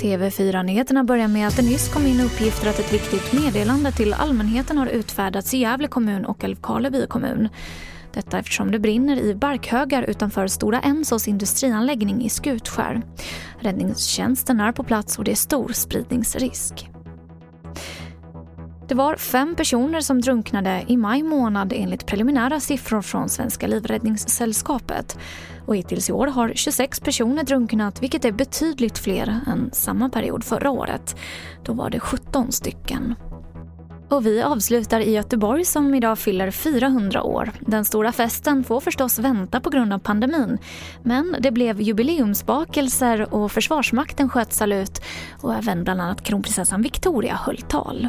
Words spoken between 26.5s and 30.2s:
26 personer drunknat vilket är betydligt fler än samma